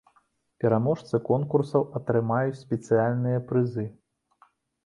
Пераможцы 0.63 1.19
конкурсаў 1.27 1.85
атрымаюць 1.99 2.59
спецыяльныя 2.63 3.45
прызы. 3.53 3.87